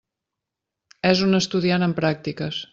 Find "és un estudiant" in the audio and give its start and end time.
1.11-1.89